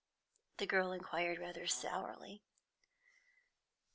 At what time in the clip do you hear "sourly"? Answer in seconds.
1.67-2.41